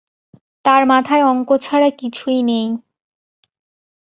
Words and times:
তার 0.65 0.81
মাথায় 0.85 1.23
অঙ্ক 1.23 1.49
ছাড়া 1.57 1.89
কিছুই 1.99 2.39
নেই। 2.41 2.67